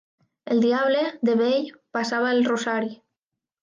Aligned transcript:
El 0.55 0.63
diable, 0.63 1.03
de 1.31 1.37
vell, 1.43 1.71
passava 1.99 2.35
el 2.35 2.45
rosari. 2.53 2.95